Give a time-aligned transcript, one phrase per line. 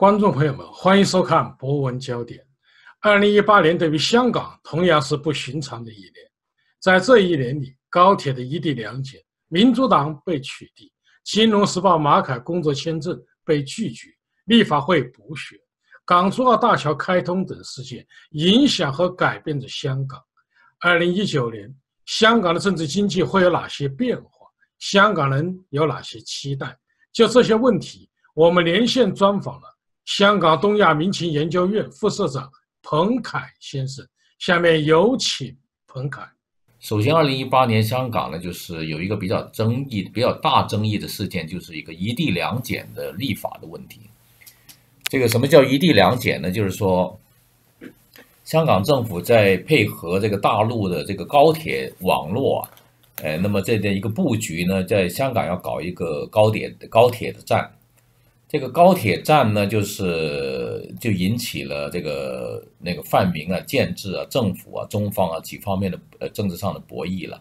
[0.00, 2.40] 观众朋友们，欢迎收看《博文焦点》。
[3.00, 6.14] 二零一八年对于香港同样是不寻常的一年，
[6.80, 10.84] 在这一年里，高铁的一地两检、民主党被取缔、
[11.22, 13.14] 《金融时报》马凯工作签证
[13.44, 14.08] 被拒绝、
[14.46, 15.58] 立法会补选、
[16.06, 20.18] 港珠澳大桥开通等事件，影响和改变着香港。
[20.80, 21.70] 二零一九年，
[22.06, 24.30] 香港的政治经济会有哪些变化？
[24.78, 26.74] 香港人有哪些期待？
[27.12, 29.76] 就这些问题，我们连线专访了。
[30.10, 32.50] 香港东亚民情研究院副社长
[32.82, 34.04] 彭凯先生，
[34.40, 36.20] 下面有请彭凯。
[36.80, 44.00] 首先，二零一八年香港呢，就是有一个比较争议、比较大争议的事件，就是一个一地两检的立法的问题。
[45.04, 46.50] 这个什么叫一地两检呢？
[46.50, 47.16] 就是说，
[48.44, 52.70] 香港政府在配合这个大陆的这个高铁网络啊，
[53.22, 57.70] 呃，那么这的一个布局呢，在香港要搞一个高铁高铁的站。
[58.52, 67.40] 这个高铁站呢，就是就引起了这个那个泛民啊、建制啊、政府啊、中方啊几方面的呃政治上的博弈了。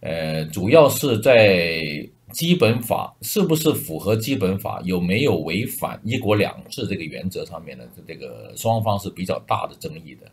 [0.00, 10.30] 呃，主要是在基本法是不是符合基本法，有没有违反一国两制这个原则上面呢这个双方是比较大的争议的。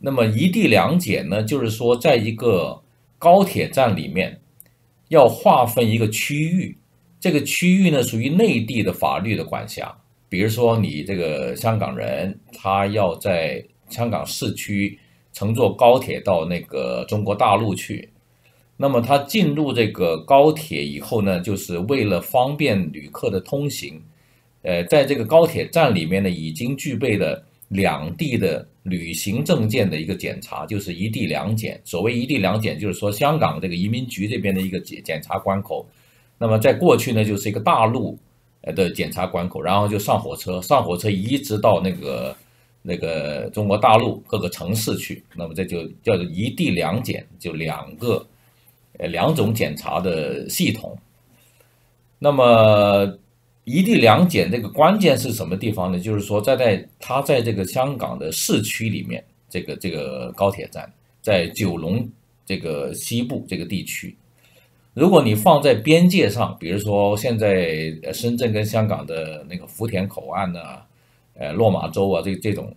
[0.00, 2.80] 那么一地两检呢，就是说在一个
[3.18, 4.40] 高铁站里面
[5.08, 6.74] 要划分一个区域。
[7.20, 9.96] 这个区域呢，属于内地的法律的管辖。
[10.28, 14.98] 比如说，你这个香港人，他要在香港市区
[15.32, 18.10] 乘坐高铁到那个中国大陆去，
[18.76, 24.00] 那么他进入这个高铁以后呢，就是为了方便旅客的通行，
[24.60, 31.80] 呃，在这个高铁站里面呢，已经具备了两地的旅行证件的一个检查，就是一地两检。
[31.84, 35.88] 所谓一地两检，就是说香港这个移民局这边的一个检检查关口。
[36.38, 38.16] 那么在过去呢，就是一个大陆
[38.60, 42.36] 呃的检查关口，然后就上火车，上火车一直到那个
[42.80, 45.24] 那个中国大陆各个城市去。
[45.34, 48.24] 那么这就叫做一地两检，就两个
[48.98, 50.96] 呃两种检查的系统。
[52.20, 53.12] 那么
[53.64, 55.98] 一地两检这个关键是什么地方呢？
[55.98, 62.08] 就是说在在它在这个香港的市区里面，这个这个高铁站在九龙
[62.46, 64.16] 这个西部这个地区。
[64.98, 70.60] 如果你放在边界上，比如说现在深圳跟香港的那个福田口岸呢，
[71.34, 72.74] 呃，落马洲啊，这这种，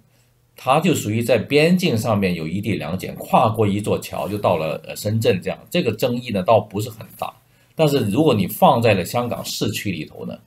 [0.55, 7.33] 它就属于在边境上面有一地两检，跨过一座桥就到了呃深圳，这样这个争议呢倒不是很大。
[7.73, 10.37] 但是如果你放在了香港市区里头呢，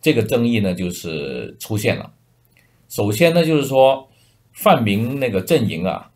[0.00, 2.10] 这个争议呢就是出现了。
[2.88, 4.08] 首先呢就是说
[4.54, 6.10] 泛民那个阵营啊。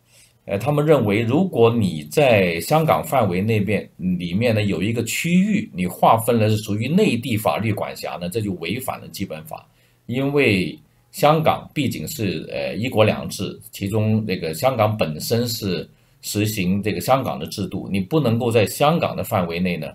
[0.45, 9.67] 呃，他们认为，如果你在香港范围那边里面呢有一个区域，你划分了是属于内地法律管辖呢，这就违反了基本法。
[10.07, 10.77] 因为
[11.11, 15.87] 香港毕竟是呃一国两制，其中这个香港本身是
[16.21, 19.89] 实行这个香港的制度，你不能够在香港的范围内呢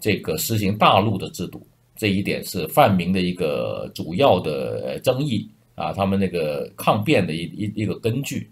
[0.00, 1.64] 这个实行大陆的制度，
[1.96, 8.48] 这一点是泛民的一个主要的争议啊，他们那个抗辩的一一一个根据。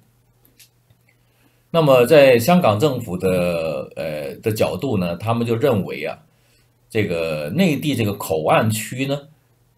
[1.72, 6.19] 那么，在香港政府的呃的角度呢，他们就认为啊，
[6.88, 9.20] 这个内地这个口岸区呢，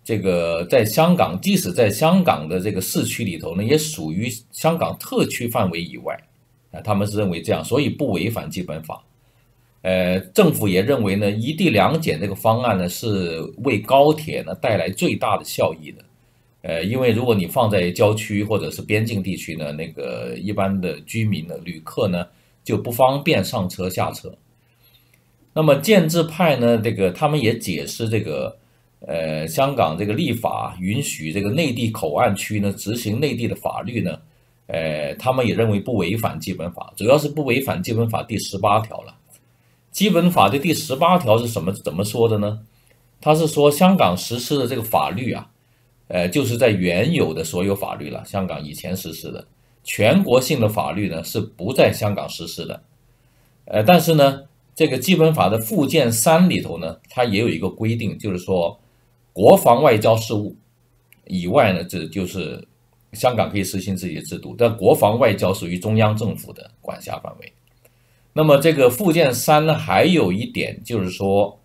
[0.02, 6.19] 这个在香港，即使在香港的这个市区里头呢，也属于香港特区范围以外
[6.70, 9.04] 啊，他们是认为这样，所以不违反基本法。
[9.82, 16.02] 呃，政府也认为呢，一地两检这个方案呢，是为高铁呢带来最大的效益的。
[16.62, 22.24] 呃，因为如果你放在郊区或者是边境地区呢，那个一般的居民呢、旅客呢
[22.62, 24.32] 就不方便上车下车。
[25.52, 28.56] 那么建制派呢，这个他们也解释这个，
[29.00, 34.16] 呃，香港这个立法允许这个内地口岸区呢执行内地的法律呢，
[34.69, 39.14] 呃，他们也认为不违反基本法，主要是不违反基本法第十八条了。
[39.90, 42.60] 基本法的第十八条是什么怎么说的呢？
[43.20, 45.48] 他是说香港实施的这个法律啊。
[46.14, 49.43] 呃，就是在原有的所有法律了，香港以前实施的
[49.82, 52.82] 全国性的法律呢，是不在香港实施的。
[53.64, 54.43] 呃，但是呢，
[54.75, 58.79] 这个基本法的附件三里头呢，它也有一个规定，就是说，
[59.32, 60.55] 国防外交事务
[61.29, 62.62] 以外呢，这就是
[63.14, 67.50] 香港可以实行自己的制度，但国防外交属于中央政府的管辖范围。
[68.35, 71.59] 那么这个附件三呢，还有一点就是说，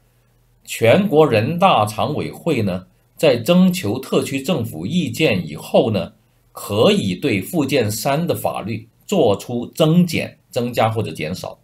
[0.63, 2.85] 全国人大常委会呢。
[3.17, 6.13] 在征求特区政府意见以后呢，
[6.51, 11.59] 可以对附件三的法律做出增减、增加或者减少。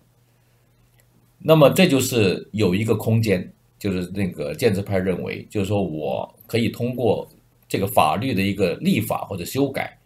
[1.38, 7.28] 那么这就是有一个空间，就是那个建制派认为，就是说我可以通过
[7.68, 9.98] 这个法律的一个立法或者修改，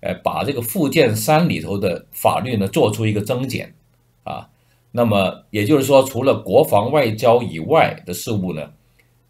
[0.00, 3.74] 呃，把这个附件三里头的法律呢做出一个增减
[4.22, 4.48] 啊。
[4.92, 8.70] 那么也就是说，除了国防外交以外的事务呢，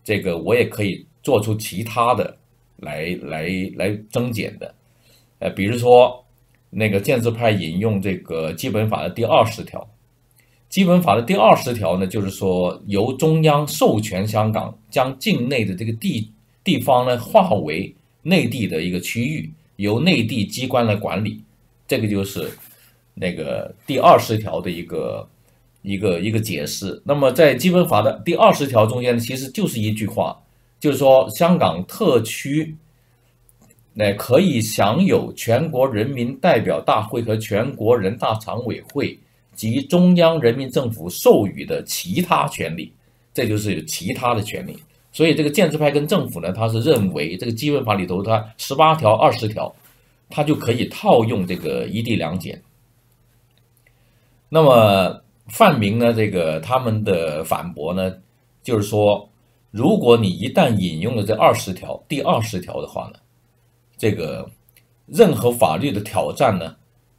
[0.03, 2.37] 这个我也可以做出其他的
[2.77, 4.73] 来来来增减的，
[5.41, 6.25] 呃，比如说
[6.71, 9.85] 那个建制派引用这个基本法的第二十条，
[10.69, 16.31] 基本法的第二十条呢，就是说由中央授权香港将境内的这个地
[16.63, 17.93] 地方呢划为
[18.23, 21.43] 内地的一个区域，由内地机关来管理，
[21.89, 22.49] 这个就是
[23.15, 25.29] 那个第二十条的一个。
[25.83, 30.37] 一个一个解释，那么在基本法的第二十条中间呢，其实就是一句话，
[30.87, 32.73] 就是说香港特区，
[33.93, 39.19] 那可以享有全国人民代表大会和全国人大常委会
[39.53, 42.93] 及中央人民政府授予的其他权利，
[43.35, 44.79] 这就是其他的权利。
[45.11, 49.75] 所以这个建制派跟政府呢，他是认为这个基本法里头它十八条、二十条，
[50.31, 52.63] 它就可以套用这个一地两检。
[54.49, 55.21] 那么。
[55.49, 56.13] 范明呢？
[56.13, 58.13] 这个他们的反驳呢，
[58.65, 59.29] 就是说，
[59.77, 63.19] 如果你一旦引用了这二十条第二十条的话呢，
[63.99, 64.49] 这个
[65.05, 66.75] 任何法律的挑战呢，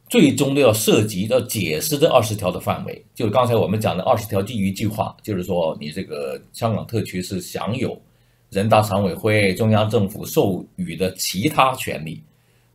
[0.08, 3.00] 最终都要涉及到解释这二十条的范围。
[3.14, 7.96] 就刚才我们讲的二十条第一句话，就是说你这个香港特区是享有
[8.50, 12.20] 人大常委会、中央政府授予的其他权利。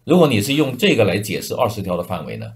[0.05, 2.53] 如果你是用这个来解释二十条的范围呢？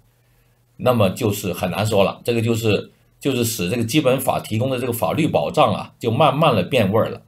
[0.78, 7.22] 那么就是很难说了，这个就是就是使这个基本法提供的这个法律保障啊，就慢慢的变味儿了，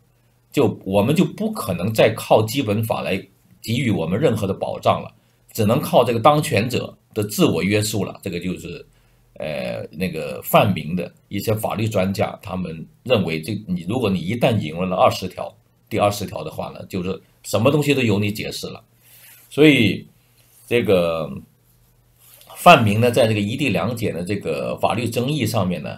[0.51, 3.17] 就我们就不可能再靠基本法来
[3.61, 5.11] 给予我们任何的保障了，
[5.51, 8.19] 只能靠这个当权者的自我约束了。
[8.21, 8.85] 这个就是，
[9.33, 15.51] 呃，那个泛民的一些法律专家他们认为，这你如果你一旦引用了二十条
[15.89, 18.83] 第二十条的话呢，就是什么东西都由你解释了，
[19.49, 20.07] 所以
[20.67, 21.27] 这个。
[22.61, 25.97] 范明呢，在这个一地两检的这个法律争议上面呢，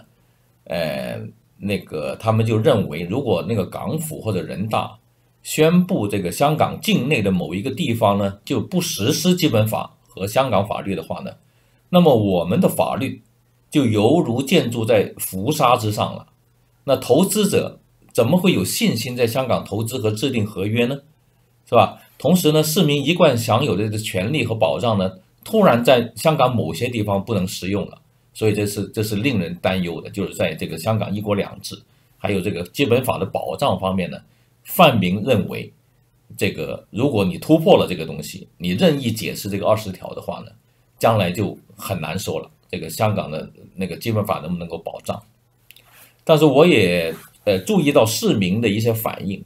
[0.66, 1.20] 呃，
[1.58, 4.96] 那个他们就认为，如果那个港府或者人大
[5.42, 11.32] 宣布这个香港境内的某一个地方呢就不实施基本法和香港法律的话呢，
[11.88, 13.22] 那么我们的法律
[13.68, 16.28] 就犹如建筑在浮沙之上了。
[16.84, 17.80] 那投资者
[18.12, 21.00] 怎么会有信心在香港投资和制定合约呢？
[21.68, 21.98] 是吧？
[22.18, 25.14] 同时呢，市民一贯享有的这权利和保障呢？
[25.44, 28.00] 突然在香港某些地方不能食用了，
[28.32, 30.08] 所以这是这是令人担忧的。
[30.10, 31.76] 就是在这个香港一国两制，
[32.18, 34.18] 还有这个基本法的保障方面呢，
[34.64, 35.72] 范明认为，
[36.36, 40.52] 这个如果你突破了这个东西，你任意解释这个二十条的话呢，
[40.98, 42.50] 将来就很难说了。
[42.70, 45.22] 这个香港的那个基本法能不能够保障？
[46.24, 49.44] 但是我也呃注意到市民的一些反应。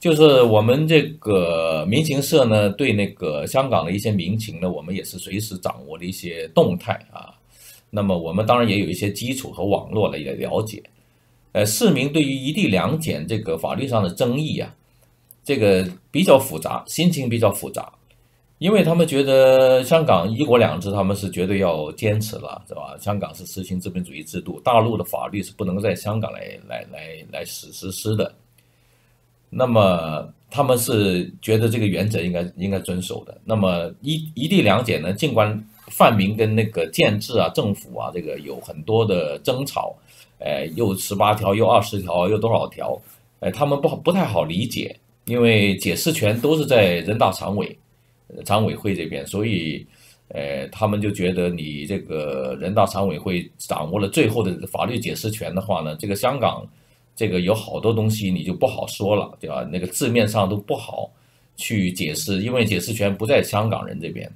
[0.00, 7.34] 就是我们这个民情社呢，对那个香港的一些民情呢，我们也是随时掌握的一些动态啊。
[7.90, 10.82] 那么我们当然也有一些基础和网络的一个了解。
[11.52, 14.74] 呃，市民对于一地两检这个法律上的争议啊，
[15.44, 17.92] 这个比较复杂，心情比较复杂，
[18.56, 22.96] 因为他们觉得香港一国两制他们是绝对要坚持了，是吧？
[22.98, 28.32] 香港是实行资本主义制度，大陆的法律是不能在香港来来来来实实施的。
[29.50, 33.36] 那么他们是觉得这个原则应该应该遵守的。
[33.44, 35.12] 那么一一地两检呢？
[35.12, 39.94] 尽管泛民跟那个建制啊、政府啊，这个有很多的争吵，
[40.38, 42.96] 呃，又十八条，又二十条，又多少条？
[43.40, 47.76] 呃，他们不好不太好理解，因为解释权都是在人大常委、
[48.44, 49.84] 常委会这边，所以，
[50.28, 56.64] 呃，他们就觉得你这个人大常委会掌握了最后的法律解释权的话呢，这个香港。
[57.16, 59.68] 这个有好多东西你就不好说了，对吧？
[59.70, 61.10] 那个字面上都不好
[61.54, 64.30] 去解释，因为解释权不在香港人这边。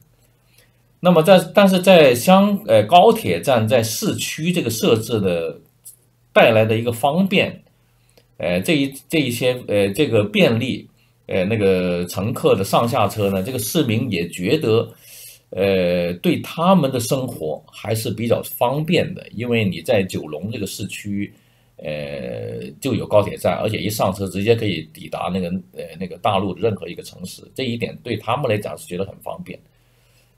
[1.01, 5.59] 那么在但是在香呃高铁站在市区这个设置的
[6.33, 7.63] 带来的一个方便，
[8.37, 10.87] 呃这一这一些呃这个便利，
[11.27, 14.87] 呃那个乘客的上下车呢，这个市民也觉得，
[15.51, 21.33] 呃对他们的生活还是比较方便的，因为你在九龙这个市区。
[21.77, 29.59] 呃，就有高铁站，而且一上车直接可以抵达那个呃那个大陆的任何一个城市，这一点对他们来讲是觉得很方便。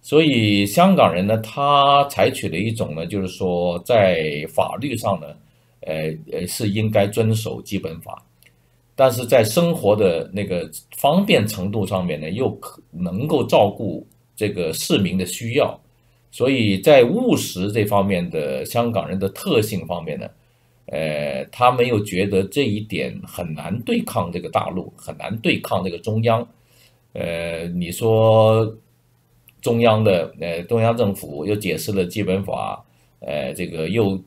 [0.01, 5.27] 所以香港人呢，他采取了一种呢，就是说在法律上呢，
[5.81, 8.25] 呃呃是应该遵守基本法，
[8.95, 15.79] 但是在生活的那个方便程度上面呢，又可能够照顾这个市民的需要，
[16.31, 20.27] 所以在务实这方面的香港人的特性方面呢。
[20.87, 26.47] 呃，他们又觉得这一点很难对抗这个大陆，很难对抗这个中央，
[27.13, 28.73] 呃，你说
[29.61, 32.85] 中央的呃中央政府又解释了基本法，
[33.21, 34.21] 呃，这个又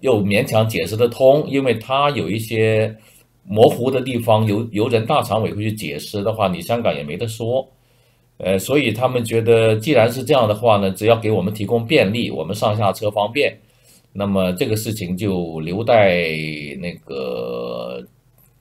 [0.00, 2.94] 又勉强解释得通，因为它有一些
[3.44, 7.66] 模糊的地方，由由人大常委会去解释的话，你香港也没得说。
[8.36, 13.56] 呃，所以他们觉得，既然是这样的话呢，只要给我们提供便利，我们上下车方便，
[14.16, 16.24] 那么这个事情就留待
[16.78, 18.00] 那个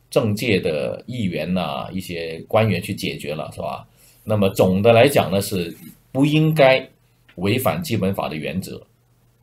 [0.10, 3.88] 政界的议员呐，一些官员去解决了，是吧？
[4.24, 5.72] 那么总的来讲呢，是
[6.12, 6.89] 不应该
[7.36, 8.81] 违反基本法的原则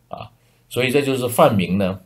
[0.08, 0.28] 啊。
[0.68, 2.00] 所以这就是泛民呢，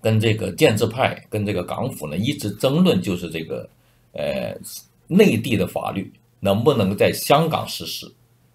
[0.00, 3.68] 跟这个建制派跟这个港府呢一直争论，就是这个
[4.12, 4.56] 呃
[5.06, 6.10] 内地的法律。
[6.44, 8.04] 能不能在香港实施？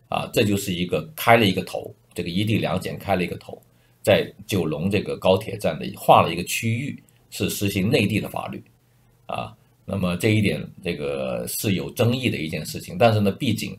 [0.09, 3.61] 啊，这就是一个开了一个头，这个一地两检开了一个头，
[4.01, 8.63] 在九龙这个高铁站的划了一个区域，是实行内地的法律，
[9.25, 12.97] 啊，那么这一点这个是有争议的一件事情。
[12.97, 13.77] 但是呢，毕竟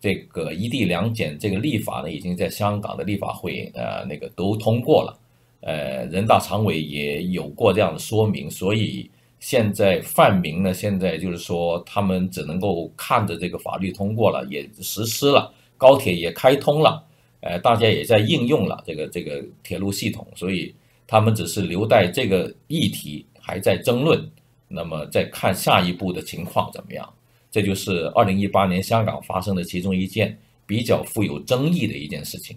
[0.00, 5.18] 这个一地两检这个立法呢，已经在香港的立法会呃那个都通过了，
[5.60, 9.10] 呃，人大常委也有过这样的说明，所以。
[9.40, 17.04] 现在泛民呢，现在就是说，他们只能够看着这个法律通过了，也实施了，高铁也开通了，
[17.46, 20.74] 呃，大家也在应用了这个这个铁路系统，所以
[21.06, 24.26] 他们只是留待这个议题还在争论，
[24.66, 27.06] 那么再看下一步的情况怎么样。
[27.50, 32.56] 这就是二零一八年香港发生的其中一件比较富有争议的一件事情。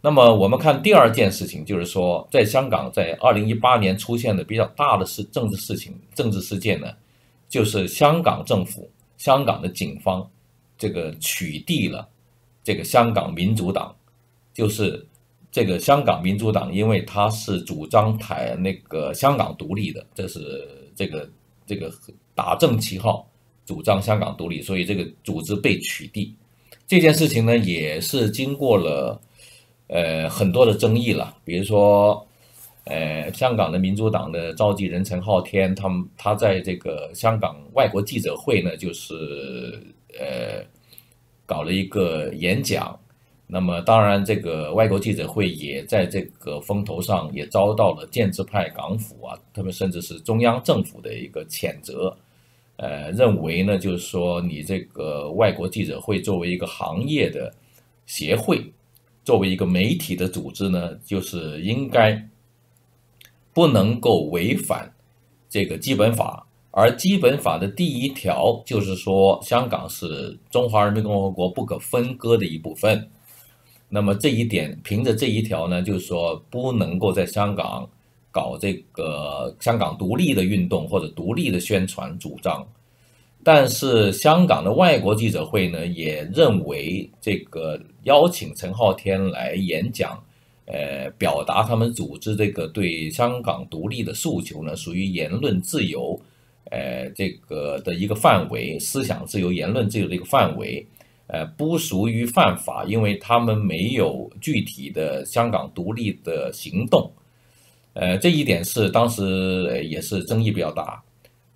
[0.00, 6.88] 那么我们看第二件事情，就是说，在香港在二零一八年出现的比较大的事政治事情、政治事件呢，
[7.48, 10.28] 就是香港政府、香港的警方
[10.76, 12.08] 这个取缔了
[12.64, 13.94] 这个香港民主党，
[14.54, 15.06] 就是
[15.50, 21.28] 这个香港民主党，因为它是主张台那个香港独立的，这是这个
[21.66, 21.92] 这个
[22.34, 23.28] 打正旗号
[23.64, 26.30] 主张香港独立，所以这个组织被取缔。
[26.86, 29.20] 这件事情呢，也是经过了。
[29.88, 32.26] 呃，很多的争议了，比如说，
[32.84, 39.14] 呃，香港的民主党的召集人陈浩天，他们他在这个香港外国记者会呢，就是
[40.18, 40.64] 呃，
[41.46, 42.98] 搞了一个演讲。
[43.46, 52.16] 那么，当然，这个外国记者会也在这个风头上，也遭到了建制派港府啊，他们甚至是中央政府的一个谴责。
[52.76, 57.52] 呃，认为呢，就是说，你这个外国记者会作为一个行业的
[58.06, 58.64] 协会。
[59.24, 62.28] 作为一个媒体的组织呢，就是应该
[63.52, 64.92] 不能够违反
[65.48, 73.08] 这个基本法，而基本法的第一条就是说，香港是中华人民共和国不可分割的一部分。
[73.88, 77.86] 那么这一点，凭着这一条呢，就是说不能够在香港
[78.30, 82.66] 搞这个香港独立的运动或者独立的宣传主张。
[83.44, 90.18] 但是香港的外国记者会呢，也认为这个邀请陈浩天来演讲，
[90.64, 96.18] 呃，表达他们组织这个对香港独立的诉求呢，属于言论自由，
[96.70, 100.86] 呃，这个的一个范围，思想自由、言论自由的一个范围，
[101.26, 107.12] 呃，不属于犯法，因为他们没有具体的香港独立的行动，
[107.92, 111.02] 呃，这一点是当时也是争议比较大。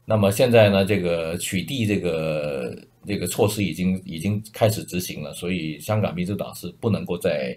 [0.05, 7.57] 那么现在呢，这个取缔这个这个措施已经已经开始执行了，所以香港民主党是不能够再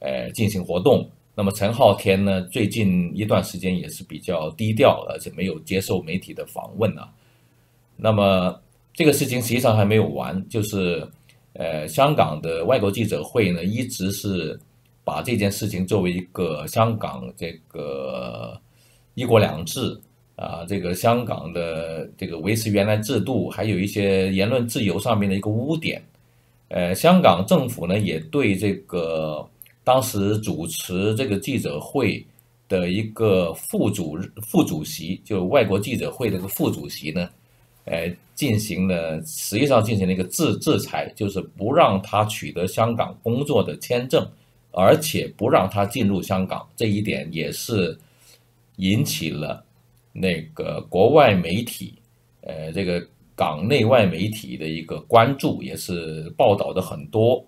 [0.00, 1.10] 呃进行活动。
[1.34, 7.08] 那么陈浩天呢，最近一段时间也是比较低调，而且没有接受媒体的访问啊。
[7.96, 8.60] 那么
[8.92, 11.06] 这个事情实际上还没有完，就是
[11.54, 14.58] 呃香港的外国记者会呢，一直是
[15.04, 18.60] 把这件事情作为一个香港这个
[19.14, 20.00] 一国两制。
[20.34, 26.02] 啊，这个香港的这个维持原来制度，还有一些言论自由上面的一个污点。
[26.68, 29.46] 呃，香港政府呢，也对这个
[29.84, 32.24] 当时主持这个记者会
[32.68, 37.28] 的一个副主副主席，就外国记者会的个副主席呢，
[37.84, 44.26] 呃，进行了实际上进行了一个制制裁，就是不让他取得香港工作的签证，
[44.70, 46.66] 而且不让他进入香港。
[46.76, 47.98] 这一点也是
[48.76, 49.64] 引起了。
[50.14, 51.94] 那个国外媒体，
[52.42, 53.02] 呃，这个
[53.34, 57.42] 港内外媒体的一个关注也是报道的很多，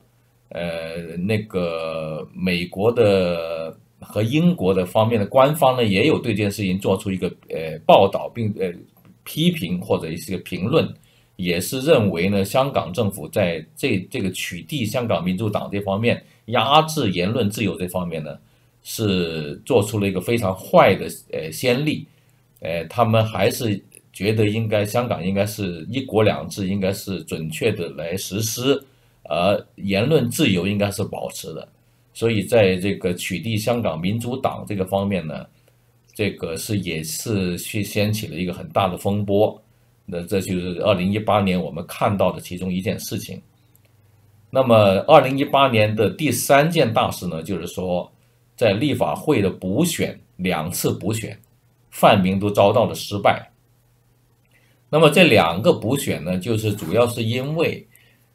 [0.50, 8.72] 呃，那个美国的和英国的方面的官方呢，也有对这件事情做出一个呃报道，并呃
[9.24, 10.86] 批评或者一些评论，
[11.36, 18.38] 也是认为呢，香港政府在这这个取缔香港民主党这方面，压制言论自由这方面呢，
[18.82, 22.06] 是做出了一个非常坏的呃先例。
[22.60, 23.82] 呃，他们还是
[24.12, 28.82] 觉得应该香港应该是一国两制，应该是准确的来实施，
[29.24, 31.68] 而言论自由应该是保持的。
[32.12, 35.44] 所以在这个取缔香港民主党这个方面呢，
[36.14, 39.60] 这个是也是去掀起了一个很大的风波。
[40.06, 43.40] 那这就是二零一八年我们看到的其中一件事情。
[44.50, 44.76] 那么
[45.08, 48.12] 二零一八年的第三件大事呢，就是说
[48.54, 51.36] 在立法会的补选两次补选，
[51.90, 53.50] 范明都遭到了失败。
[54.88, 57.84] 那么这两个补选呢，就是主要是因为，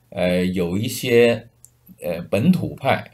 [0.10, 1.48] 呃，有一些
[2.02, 3.12] 呃本土派。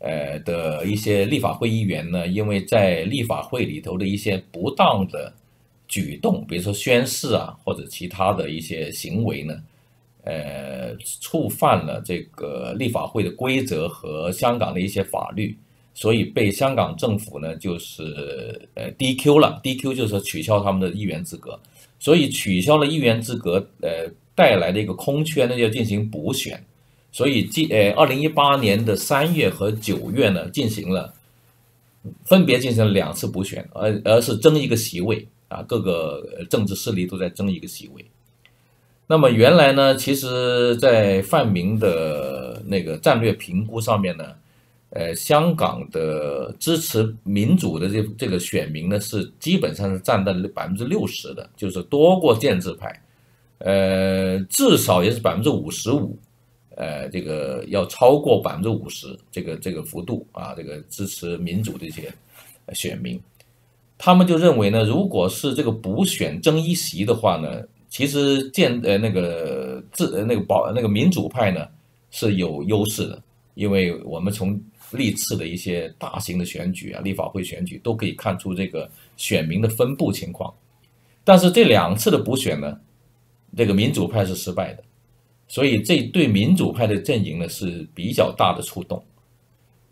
[0.00, 5.32] 呃的一些立法会议员呢，因为在立法会里头的一些不当的
[5.88, 9.60] 举动，比如说宣誓啊，或者其他的一些行为呢，
[10.22, 15.58] 呃，触犯了这个立法会的规则和香港的一些法律，
[15.94, 18.04] 所以被香港政府呢就是
[18.74, 21.58] 呃 DQ 了，DQ 就是取消他们的议员资格，
[21.98, 26.62] 所以取消了议员资格，呃，带来的一个空缺呢，要进行补选。
[27.10, 31.12] 所以，今呃，二零一八年的三月和九月呢，进行了
[32.24, 38.04] 分别进行了两次补选，而而是争一个席位啊，各个政治势力都在争一个席位。
[39.08, 44.24] 那么原来呢，其实，在范明的那个战略评估上面呢，
[44.90, 53.02] 呃，香港的支持民主的这这个选民呢，是基本上是占到百分之六十的，就是多过建制派，
[53.58, 56.16] 呃，至少也是百分之五十五。
[56.76, 62.08] 呃，这个要超过百分之五十，这个这个幅度啊，这个支持民主的一些
[62.72, 63.20] 选民，
[63.98, 71.66] 他们就认为呢，如果是这个补选争一席的话呢，其实建呃那个自那个保那个民主派呢
[72.12, 73.20] 是有优势的，
[73.54, 74.56] 因为我们从
[74.92, 80.54] 历次的一些大型的选举啊，立法会选举都可以看出这个选民的分布情况，
[81.24, 82.78] 但是这两次的补选呢，
[83.56, 84.82] 这个民主派是失败的。
[85.50, 89.02] 所以这对民主派的阵营呢是比较大的触动，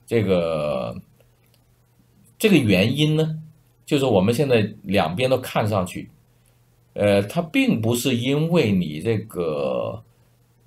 [0.07, 0.95] 这个
[2.39, 3.39] 这个原因呢，
[3.87, 6.11] 就是我们现在两边都看上去，
[6.93, 9.99] 呃，他并不是因为你这个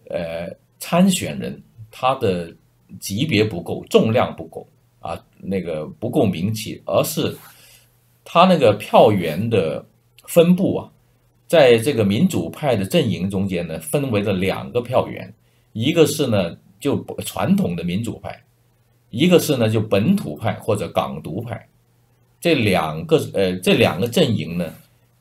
[0.09, 0.49] 呃
[0.79, 2.51] 参选人他的
[2.99, 4.67] 级别不够、重量不够
[5.01, 7.37] 啊，那个不够名气，而是
[8.23, 9.85] 他那个票源的
[10.25, 10.91] 分布啊。
[11.49, 15.33] 在这个民主派的阵营中间呢，分为了两个票源，
[15.73, 18.39] 一个是呢就传统的民主派，
[19.09, 21.67] 一个是呢就本土派或者港独派，
[22.39, 24.71] 这两个呃这两个阵营呢，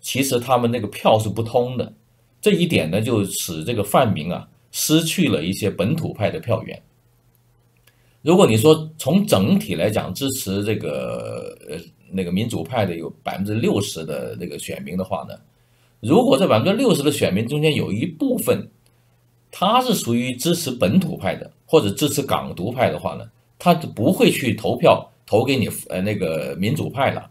[0.00, 1.90] 其实他们那个票是不通的，
[2.42, 6.78] 这一点呢就使这个泛民啊失去了一些本土派的票源。
[8.20, 11.78] 如果你说从整体来讲支持这个呃
[12.10, 15.34] 那个民主派的有百分之六十的那个选民的话呢？
[16.00, 18.68] 如果这百分之六十的选民中间有一部分，
[19.50, 23.24] 他是属于支持本土派的或者支持港独派的话呢，
[23.58, 27.30] 他就不会去投票投给你呃那个民主派了。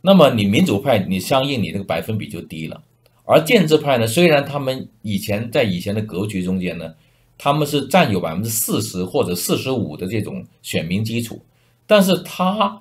[0.00, 2.80] 那么你民主派你相应你那个百分比就低了。
[3.24, 6.94] 而建制派呢，虽然他们以前在以前的格局中间呢，
[7.36, 11.38] 他们是占有百分之四十或者四十五的这种选民基础，
[11.86, 12.80] 但是他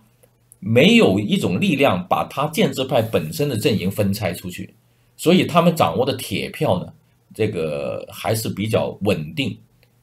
[0.60, 4.74] 没有一种力量把他建制派本身的阵营分拆出去。
[5.18, 6.94] 所以他们掌握的铁票呢，
[7.34, 9.58] 这个还是比较稳定，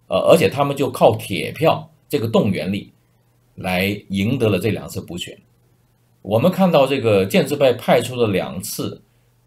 [0.09, 2.93] 呃，而且他们就靠铁票这个动员力，
[3.55, 5.39] 来赢得了这两次补选。
[6.21, 9.01] 我们看到这个建制派派出了两次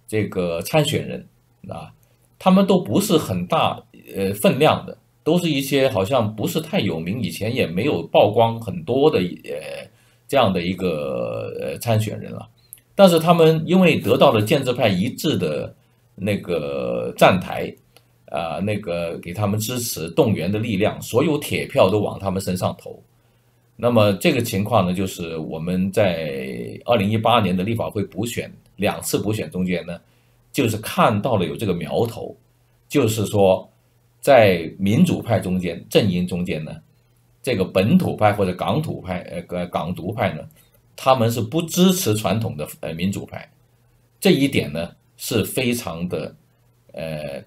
[0.07, 1.27] 这个参选人
[1.67, 1.91] 啊，
[2.39, 3.83] 他们都不是很大
[4.15, 9.89] 呃分量的，都是一些好像不是太有名，以前也没有曝光很多的呃
[10.27, 12.47] 这样的一个呃参选人了。
[12.99, 15.71] 但是他们因为得到了建制派一致的
[16.15, 17.71] 那个站台，
[18.25, 22.99] 啊，那个给他们支持动员的力量，所有铁票都往他们身上投。
[23.75, 30.01] 那么这个情况呢，就是我们在二零一八年的立法会补选两次补选中间呢，
[30.51, 32.35] 就是看到了有这个苗头，
[32.89, 33.69] 就是说
[34.19, 36.71] 在民主派中间阵营中间呢，
[37.43, 40.41] 这个本土派或者港土派呃港独派呢。
[40.97, 43.47] 他们是不支持传统的呃民主派，
[44.19, 46.35] 这一点呢是非常的
[46.93, 47.41] 呃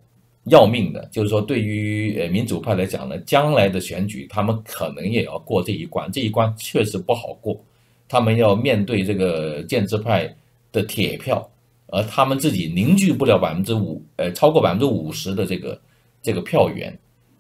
[0.45, 1.05] 要命的。
[1.13, 7.61] 就是说，对于呃民主派来讲呢，将来的选举他们可能也要过这一关，这一关确实不好过。
[8.09, 10.33] 他们要面对这个建制派
[10.71, 11.51] 的铁票，
[11.89, 15.81] 而他们自己凝聚不了百分之五呃超过百分之五十的这个
[16.23, 16.97] 这个票源，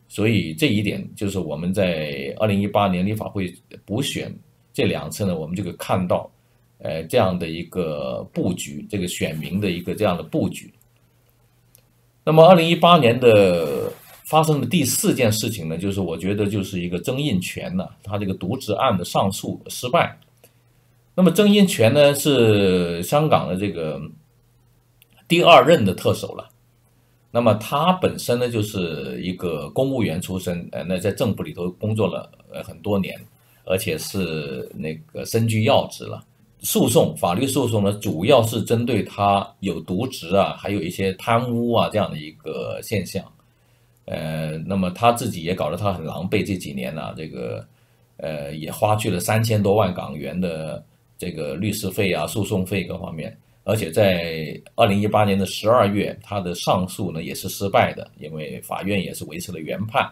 [0.08, 4.36] 所以这一点就是我们在二零一八年立法会补选。
[4.80, 6.30] 这两次呢，我们就可以看到，
[6.78, 10.72] 呃，这样的一个布局，这个选民的一个这样的布局。
[12.24, 13.92] 那么，二零一八年的
[14.24, 20.18] 发生的第四件事情呢，就是我觉得就是一个曾荫权呢，他这个渎职案的上诉失败。
[21.14, 24.00] 那么，曾荫权呢是香港的这个
[25.28, 26.48] 第二任的特首了。
[27.30, 33.14] 那么他本身呢就是一个公务员出身，呃，那在政府里头工作了呃很多年，
[33.64, 36.24] 而且是那个身居要职了。
[36.62, 43.24] 诉讼法律诉讼呢，主要是针对他有渎职啊，还有一些贪污啊这样的一个现象。
[44.04, 47.64] 呃，那么他自己也搞得他很狼狈，这几年呢，这个
[48.18, 50.84] 呃也花去了三千多万港元的
[51.16, 53.34] 这个律师费啊、诉讼费各方面。
[53.62, 60.10] 而且在二零一八年的十二月，他的上诉呢也是失败的，因为法院也是维持了原判。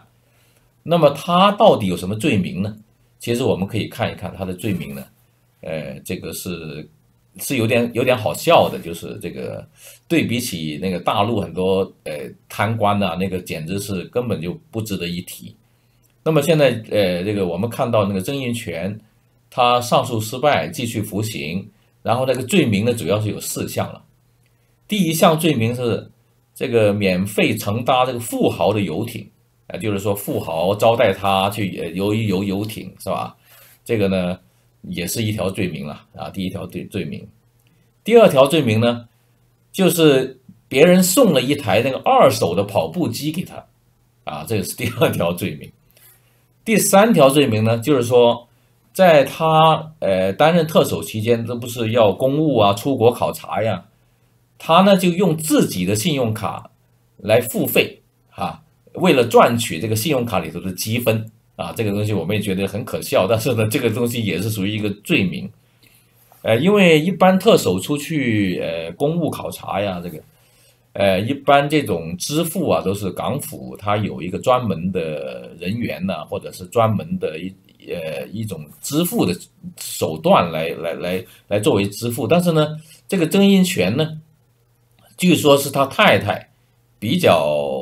[0.81, 2.75] 那么他到底有什么罪名呢？
[3.19, 5.05] 其实我们可以看一看他的罪名呢，
[5.61, 6.89] 呃，这个是
[7.37, 9.67] 是有点有点好笑的，就是这个
[10.07, 12.13] 对比起那个大陆很多呃
[12.47, 15.55] 贪官呐，那个简直是根本就不值得一提。
[16.23, 18.99] 那么现在呃，这个我们看到那个曾荫权，
[19.49, 21.69] 他上诉失败，继续服刑。
[22.01, 24.01] 然后那个罪名呢，主要是有四项了。
[24.87, 26.09] 第一项罪名是
[26.55, 29.29] 这个免费乘搭这个富豪的游艇，
[29.69, 33.35] 啊，就是说富豪招待他去游一游游艇，是吧？
[33.85, 34.37] 这个呢，
[34.81, 36.29] 也是一条罪名了啊。
[36.29, 37.25] 第一条罪罪名，
[38.03, 39.07] 第二条罪名呢，
[39.71, 43.65] 就是别人送了一台那个二手的跑步机给他，
[44.25, 45.71] 啊，这个是第二条罪名。
[46.65, 48.45] 第三条罪名呢，就是说。
[48.91, 53.85] 在他呃担任特首期间，这不是要公务啊、出国考察呀，
[54.57, 56.71] 他呢就用自己的信用卡
[57.17, 57.98] 来付费，
[58.99, 65.49] 为了赚取这个信用卡里头的积分啊，这个东西我们也觉得很可笑，但是呢， 这个东西也是属于一个罪名，
[66.41, 70.19] 呃，因为一般特首出去呃公务考察呀，这个
[70.93, 77.53] 呃一般这种支付啊，都是港府他有一个专门的人员呢，或者是专门的一。
[77.87, 79.33] 呃，一种支付的
[79.79, 82.75] 手段来来来来作为支付，但是呢，
[83.07, 84.19] 这个曾荫权呢，
[85.17, 86.49] 据说是他太太
[86.99, 87.78] 比较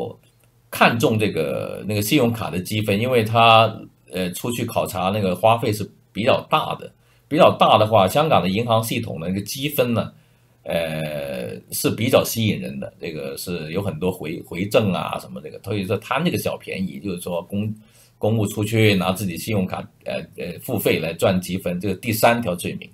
[0.77, 3.75] 看重这个那个信用卡的积分，因为他
[4.11, 6.91] 呃出去考察那个花费是比较大的，
[7.27, 10.13] 比较大的话，香港的银行系统的那个积分呢，
[10.61, 17.73] 呃是比较吸引人的，这个是有很多回回赠啊什么这个，所以说贪这个小便宜，就是说公。
[18.19, 22.89] 公务出去拿自己信用卡，呃呃付费来赚积分，这个第三条罪名。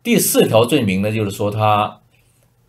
[0.00, 2.00] 第四条罪名呢，就是说他，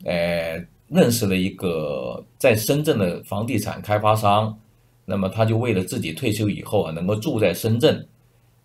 [0.04, 4.58] 呃认识了一个在深圳的房地产开发商，
[5.06, 8.08] 那么他就为了自己退休以后啊能够住在深圳，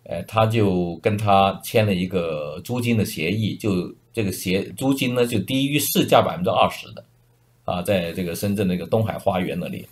[0.03, 7.03] 呃他就跟他签了一个租金的协议，就这个协租金呢就低于市价百分之二十的，
[7.65, 9.87] 啊在这个深圳那个东海花园那里。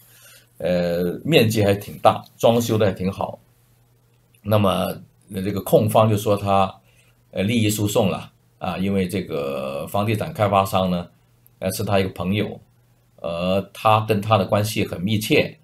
[0.64, 3.40] 呃，面积还挺大，装修的还挺好。
[4.44, 4.96] 那么，
[5.34, 6.72] 这个控方就说他，
[7.32, 11.08] 呃，利益输送了啊，因为这个房地产开发商呢，
[11.62, 12.60] 呃，是他一个朋友，
[13.22, 15.58] 呃，他跟他的关系很密切。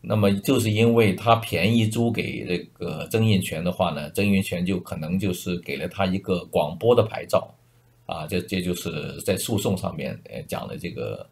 [0.00, 7.52] 那么，就是因为他便宜租给这个曾荫权的话呢，曾荫权就可能就是给了他一个广播的牌照，
[8.06, 11.28] 啊，这这就是在诉讼上面呃讲的这个。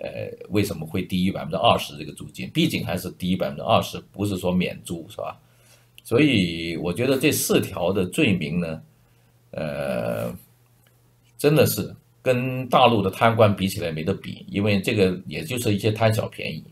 [0.00, 2.48] 呃，为什么会低于百分之二十这个租金？
[2.50, 5.36] 毕竟还是低于百分之二十，不是说免租，是吧？
[6.04, 8.80] 所以我觉得这四条的罪名呢，
[9.50, 10.32] 呃，
[11.36, 11.92] 真的是
[12.28, 16.62] 跟大陆的贪官比起来没得比，因为这个也就是一些贪小便宜，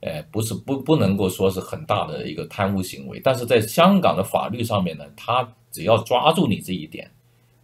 [0.00, 3.20] 呃，不是不不能够说是很大的一个贪污行为。
[3.22, 7.08] 但是在香港的法律上面呢，他只要抓住你这一点，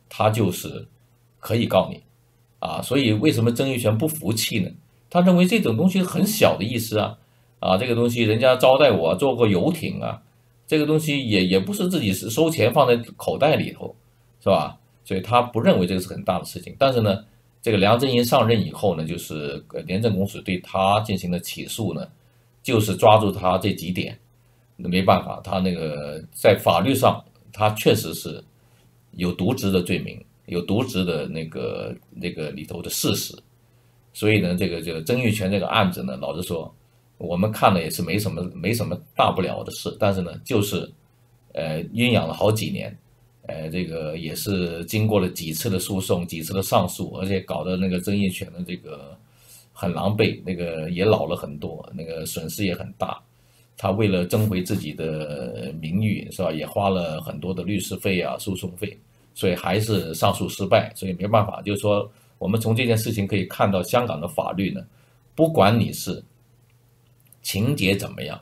[0.09, 0.87] 他就是
[1.41, 2.01] 可以告你
[2.61, 2.81] 啊。
[2.81, 4.71] 所以为什么曾荫权不服气呢？
[5.11, 7.19] 他认为这种东西很小的意思啊，
[7.59, 10.23] 啊，这个东西人家招待我坐过游艇啊，
[10.65, 13.97] 这个东西也也不是自己是收钱放在口袋里头，
[14.41, 14.79] 是吧？
[15.05, 16.77] 所以他不认为这个是很大的事情。
[16.79, 17.25] 但是呢，
[17.63, 22.07] 这个梁振英上任以后呢，就是廉政公署对他进行了起诉呢，
[22.61, 24.19] 就是抓住他这几点，
[24.77, 28.43] 那没办法，他那个在法律上他确实是
[29.13, 33.33] 有渎职的罪名，有渎职的那个那个里头的事实。
[34.13, 36.75] 所以呢，这个这个曾玉泉这个案子呢，老实说，
[37.17, 39.97] 我们看了也是没什么没什么大不了的事。
[40.01, 40.91] 但是呢，就是，
[41.53, 42.95] 呃，酝酿了好几年，
[43.53, 49.17] 呃，这个也是经过了几次的诉讼，几次的上诉，而且搞得那个曾玉泉的这个
[49.73, 53.21] 很狼狈，那个也老了很多，那个损失也很大。
[53.77, 56.51] 他为了争回自己的名誉，是吧？
[56.53, 58.99] 也花了很多的律师费啊、诉讼费，
[59.35, 60.93] 所以还是上诉失败。
[60.95, 62.11] 所以没办法，就是说。
[62.39, 64.85] 我们从这件事情可以看到，香港的法律呢，
[65.37, 66.21] 不管你是
[67.41, 68.37] 情节怎么样，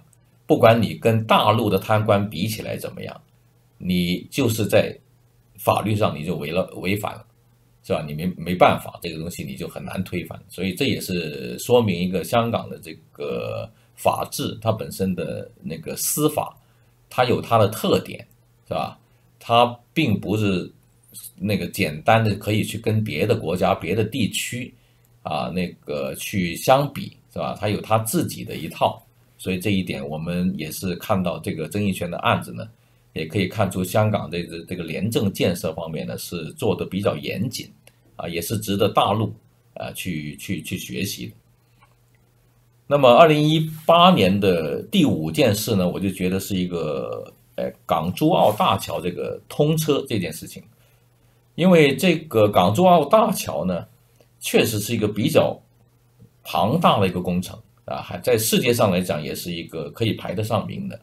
[0.47, 3.21] 不管你跟大陆的贪官比起来怎么样，
[3.81, 4.97] 你就是在
[5.59, 7.25] 法律上你就违了违反了，
[7.83, 8.05] 是吧？
[8.07, 10.41] 你没没办法，这个东西你就很难推翻。
[10.49, 16.57] 所以这也是说明一个香港的这个法治它本身的那个司法，
[17.09, 18.21] 它有它的特点，
[18.69, 18.99] 是吧？
[19.39, 20.71] 它并不是
[21.39, 24.73] 那个简单的可以去跟别的国家、别的地区
[25.23, 27.17] 啊那个去相比。
[27.33, 27.57] 是吧？
[27.61, 29.01] 他有他自己的一套，
[29.39, 32.69] 所以这一点我们也是看到这个曾荫权的案子呢，
[33.13, 37.73] 也可以看出香港这个这个廉政建设方面呢是做的比较严谨，
[38.17, 39.35] 啊，也是值得大陆
[39.75, 41.33] 啊去去去学习。
[42.87, 50.63] 那么，二零一八年的第五件事呢，我就觉得是一个，呃，港珠澳大桥这个通车这件事情，
[51.55, 53.87] 因为这个港珠澳大桥呢，
[54.41, 55.61] 确实是一个比较。
[56.43, 60.99] 庞大的一个工程啊，还在世界上来讲也是一个可以排得上名的。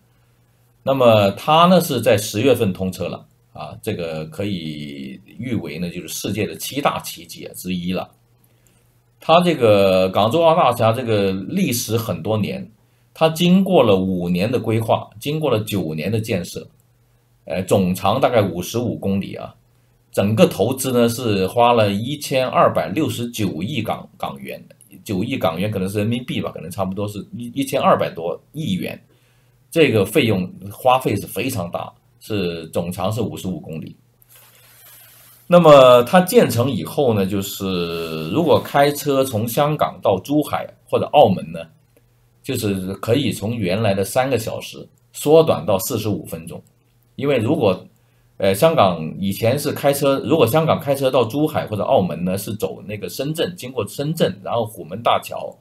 [0.88, 8.10] 那么它呢是在十月份通车了啊，这个可以誉为呢就是世界的七大奇迹之一了。
[9.20, 12.72] 它这个港珠澳大桥这个历时很多年，
[13.14, 16.66] 它经过了五年的规划，经过了九年的建设，
[17.44, 19.54] 呃，总长大概五十五公里啊，
[20.14, 24.64] 整个投资呢是花了一千二百六十九亿港港元。
[25.04, 28.98] 九亿港元可能是人民币吧，可能差不多是一一千二百多亿元，
[29.70, 33.96] 这个费用花费是非常大，是总长是五十五公里。
[35.48, 41.60] 那么它建成以后呢，就是如果开车从香港到珠海或者澳门呢，
[42.44, 46.62] 就是可以从原来的三个小时缩短到四十五分钟，
[47.16, 47.86] 因为如果
[48.40, 55.58] 呃，香港以前是开车，如果香港开车到珠海或者澳门呢，是走那个深圳，经过深圳，然后虎门大桥，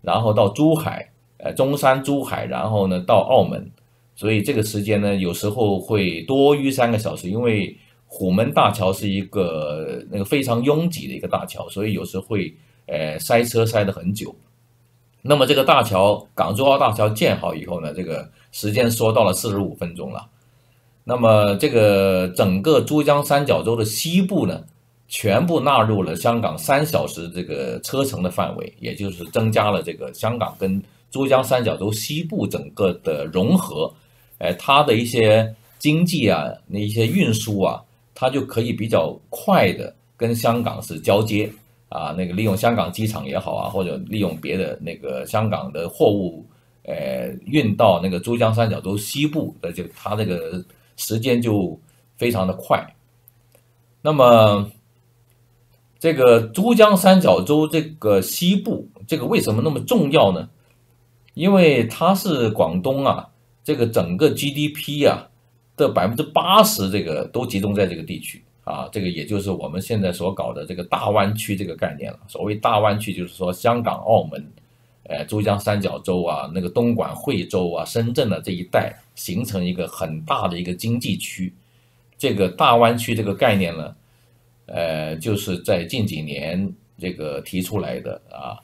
[0.00, 1.09] 然后到珠海，
[1.42, 3.70] 呃，中山、珠海，然后呢到澳门，
[4.14, 7.76] 所以这个时间呢有时候会多于三个小时，因为
[8.06, 12.54] 虎门大桥是一个那个非常拥挤的一个大桥，所以有时会
[12.86, 14.34] 呃塞车塞得很久。
[15.22, 20.26] 那么这个大桥港珠澳大桥建好以后呢，这个时间缩到了四十五分钟了。
[21.02, 24.62] 那么，这个整个珠江三角洲的西部呢，
[25.08, 33.92] 全部纳入了香港三小时这个车程的范围，也就是增加了这个香港跟珠江三角洲西部整个的融合，
[34.38, 37.82] 哎，它的一些经济啊，那一些运输啊，
[38.14, 41.50] 它就可以比较快的跟香港是交接
[41.88, 46.44] 啊，那个利用香港机场也好啊，或者利用别的那个香港的货物，
[46.84, 50.64] 呃，运到那个珠江三角洲西部的就它这个。
[50.96, 51.80] 时间就
[52.18, 52.94] 非常的快，
[54.02, 54.70] 那么
[55.98, 60.46] 这个珠江三角洲这个西部，这个为什么那么重要呢？
[61.34, 63.28] 因为它是广东啊，
[63.62, 65.28] 这个整个 GDP 啊
[65.76, 72.18] 的百分之八十，这个都集中在这个地区啊，这个也就是我们现在所搞的这个大湾区这个概念了。
[72.28, 74.44] 所谓大湾区，就是说香港、澳门。
[75.04, 81.52] 呃，珠江三角洲啊，那个东莞、惠州啊、深圳的这一带，形成一个很大的一个经济区。
[82.16, 83.96] 这个大湾区这个概念呢，
[84.66, 88.54] 呃，就是在近几年这个提出来的啊。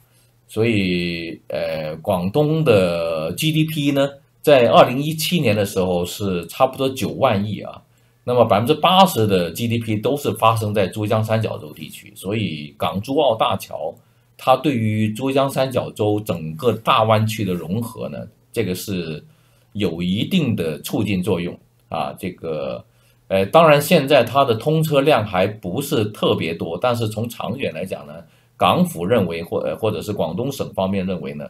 [0.49, 4.09] 所以，呃，广东的 GDP 呢，
[4.43, 7.83] 在二零一七年的时候是差不多九万亿啊。
[8.25, 13.95] 那么百分之八十的 GDP 都是发生在珠江三角洲地区，所以港珠澳大桥。
[14.39, 18.19] 它对于珠江三角洲整个大湾区的融合呢，
[18.53, 19.25] 这个是
[19.73, 22.13] 有一定的促进作用啊。
[22.19, 22.85] 这个，
[23.29, 28.13] 呃，当然现在它的通车量还不是特别多，但是从长远来讲呢，
[28.57, 31.47] 港府认为或呃或者是广东省方面认为呢，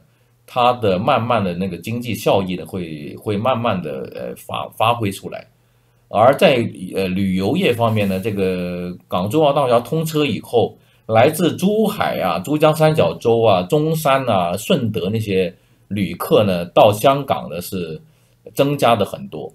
[0.46, 5.46] 它的慢慢的那个经济效益呢会会慢慢的呃发发挥出来。
[6.08, 6.56] 而在
[6.94, 10.76] 呃旅游业方面呢，这个港珠澳大桥通车以后。
[11.08, 15.54] 来自珠海啊、珠江三角洲啊、中山啊、顺德那些
[15.86, 18.02] 旅客呢，到香港的是
[18.54, 19.52] 增加的很多，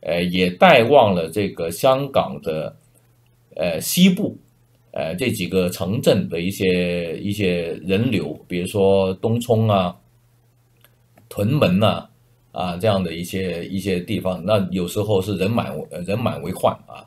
[0.00, 2.74] 呃，也带旺了这个香港的
[3.54, 4.36] 呃西部
[4.92, 9.94] 呃这几个城镇的一些一些人流，比如说东涌啊、
[11.28, 12.06] 屯门呐
[12.52, 15.74] 啊这样的一些一些地方，那有时候是人满
[16.06, 17.04] 人满为患啊。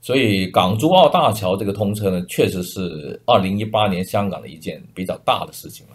[0.00, 5.92] 所以港珠澳大桥这个通车呢，确实是二零一八年香港的一件比较大的事情了。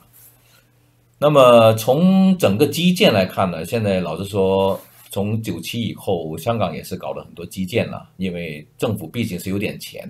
[1.19, 4.79] 那么从整个基建来看呢，现在老实说，
[5.11, 10.09] 从九七以后，香港也是搞了很多基建了，因为政府毕竟是有点钱。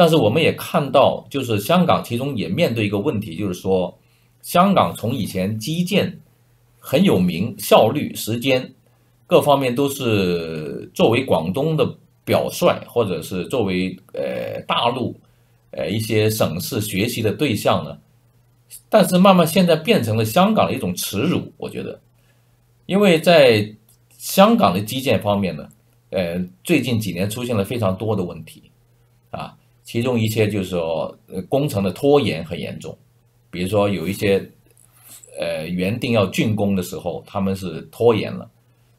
[0.00, 3.98] 但是我们也看到，就是香港其中也面对一个问题，就是说，
[4.40, 6.18] 香港从以前基建
[6.78, 8.72] 很有名，效率、时间
[9.26, 11.86] 各方面都是作为广东的
[12.24, 15.14] 表率，或者是作为呃大陆
[15.72, 17.98] 呃一些省市学习的对象呢。
[18.88, 22.00] 但是慢慢现在变成了香港的一种耻辱，我觉得，
[22.86, 23.70] 因为在
[24.16, 25.68] 香港的基建方面呢，
[26.08, 28.70] 呃，最近几年出现了非常多的问题，
[29.30, 29.58] 啊，
[29.90, 32.96] 其中一些就是说，呃，工程的拖延很严重，
[33.50, 34.40] 比如说有一些，
[35.36, 38.48] 呃，原定要竣工的时候，他们是拖延了，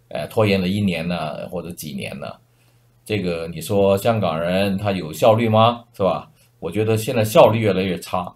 [0.10, 2.28] 呃，拖延了一年呢，或者几年呢，
[3.06, 5.86] 这个你说香港人他有效率吗？
[5.94, 6.30] 是吧？
[6.60, 8.30] 我觉得现在效率越来越差。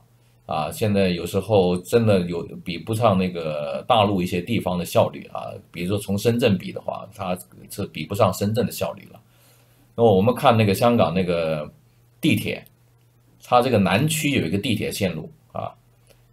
[0.46, 7.38] 啊，现在有时候真的有比不上那个大陆一些地方的效率啊，比如说从深圳比的话，它
[7.70, 9.20] 是比不上深圳的效率了。
[9.96, 11.70] 那么我们看那个香港那个
[12.26, 12.66] 地铁，
[13.44, 15.72] 它这个南区有一个地铁线路啊，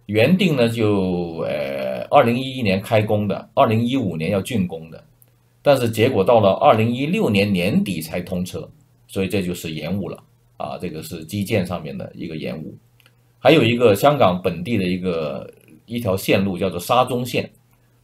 [0.07, 5.03] 原定呢就呃二零一一年开工的，二零一五年要竣工的，
[5.61, 8.67] 但是结果到了二零一六年年底才通车，
[9.07, 10.23] 所以这就是延误了
[10.57, 12.75] 啊，这个是基建上面的一个延误。
[13.37, 15.53] 还有一个香港本地的一个
[15.85, 17.51] 一条线路叫做沙中线，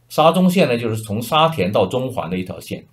[0.08, 2.86] 沙中线呢就是从沙田到中环的一条线，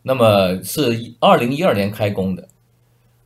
[0.00, 2.48] 那么是二零一二年开工的，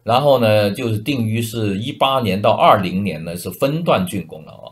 [0.07, 4.71] 然后呢就是定于是一八年到二零年呢是分段竣工了啊，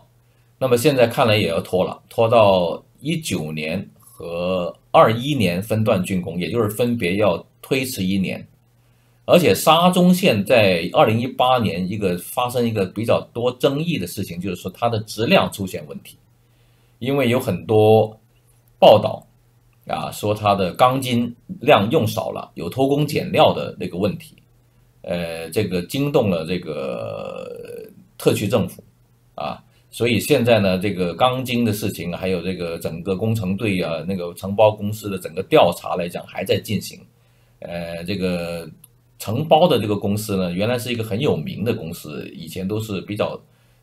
[0.59, 8.47] 那么现在看来也要拖了，拖到一九年和二一年分段竣工，也就是分别要推迟一年。
[9.27, 16.16] 而且沙中线在二零一八年一个发生一个比较多争议的事情，就是说它的质量出现问题，
[17.01, 18.16] 因为有很多
[18.79, 19.27] 报道
[19.88, 24.37] 啊说它的钢筋量用少了，有偷工减料的那个问题，
[25.05, 27.88] 呃，这个惊动了这个
[28.19, 28.83] 特区政府
[29.35, 36.99] 啊，所以现在呢，这个钢筋的事情，还有这个整个工程队啊，那个承包公司的整个调查来讲还在进行，
[37.61, 38.69] 呃，这个。
[39.17, 43.40] 承包的这个公司呢，原来是一个很有名的公司，以前都是比较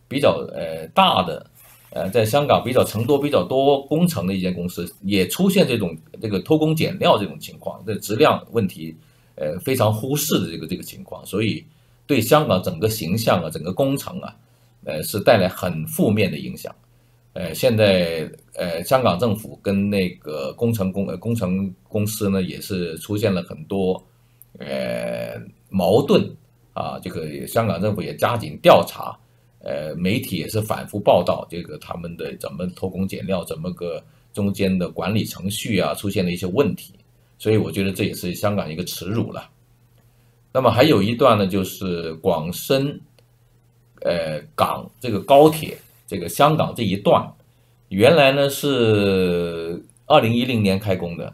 [0.08, 1.44] 比较呃大的，
[1.90, 8.96] 呃，在香港比较承多比较多工程的一间公司，也出现这种这个偷工减料这种情况，这质量问题，
[9.42, 11.66] 呃，非常忽视的这个这个情况，所以
[12.06, 14.36] 对香港整个形象啊，整个工程啊，
[14.86, 16.74] 呃，是带来很负面的影响。
[17.34, 24.02] 呃，现在呃，香港政府跟那个工程公工程公司呢，也是出现了很多。
[24.60, 26.22] 呃，矛盾
[26.74, 29.18] 啊，这个香港政府也加紧调查，
[29.60, 36.94] 呃，媒体也是反复报道这个他们的怎么偷工减料，怎么个中间的管理程序啊出现了一些问题，
[37.42, 39.50] 所以我觉得这也是香港一个耻辱了。
[40.54, 43.02] 那么还有一段呢，就是广深
[44.02, 45.76] 呃港这个高铁，
[46.06, 47.28] 这个香港这一段，
[47.90, 51.34] 原来呢是二零一零年开工的。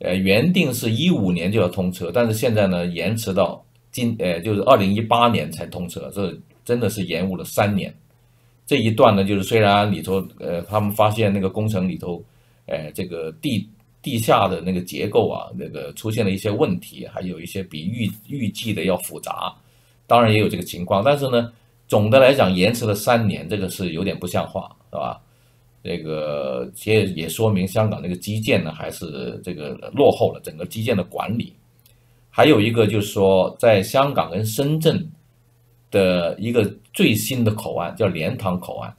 [0.00, 7.94] 呃，原定是一五年就要通车，但是现在呢，延迟到今，呃，就是二零一八年才通车，这真的是延误了三年。
[8.66, 12.22] 这一段呢，就是虽然里头，呃，他们发现那个工程里头，
[12.66, 13.66] 呃，这个地
[14.06, 19.52] 地下的那个结构啊，那个出现了一些问题，还有一些比预预计的要复杂，
[20.06, 21.52] 当然也有这个情况，但是呢，
[21.88, 25.20] 总的来讲延迟了三年，这个是有点不像话，是吧？
[25.82, 31.52] 这个也也说明香港这个基建呢还是这个落后了，整个基建的管理。
[32.30, 35.04] 还有一个就是说，在香港跟深圳
[35.90, 38.94] 的一个最新的口岸叫莲塘口岸，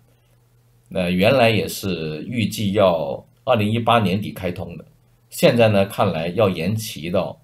[0.90, 4.84] 那原来也是预计要二零一八年底开通的，
[5.30, 7.40] 现在呢看来要延期到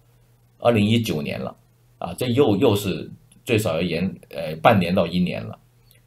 [0.59, 1.55] 二零一九年了，
[1.97, 3.11] 啊，这又又是
[3.45, 5.57] 最少要延呃半年到一年了。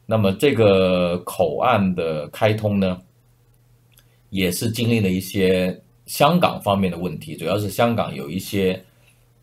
[0.06, 3.00] 那么这个口岸的开通呢？
[4.30, 8.84] 也是经历了一些香港方面的问题，主要是香港有一些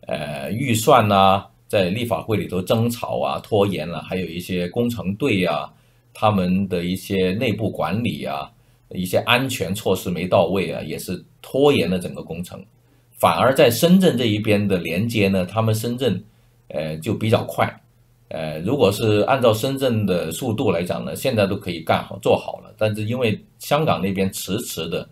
[0.07, 5.73] 呃预算呐，在立法会里头争吵啊、拖延了，还有一些工程队啊，
[6.13, 8.51] 他们的一些内部管理啊、
[8.93, 12.63] 一些安全措施没到位啊，也是拖延了整个工程。
[13.17, 16.23] 反而在深圳这一边的连接呢，他们深圳
[16.67, 17.81] 呃就比较快。
[18.29, 22.73] 呃，如果是按照深圳的速度来讲呢，现在都可以干好做好了。
[22.77, 25.07] 但是因为香港那边迟迟的，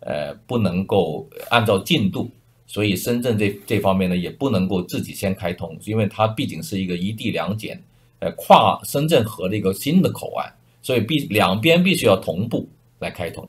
[0.00, 2.28] 呃，不能够按照进度，
[2.66, 7.80] 所以深圳这这方面呢也不能够自己先开通，因为它毕竟是一个一地两检，
[8.18, 10.52] 呃，跨深圳河的一个新的口岸，
[10.82, 12.68] 所以必两边必须要同步
[12.98, 13.48] 来开通。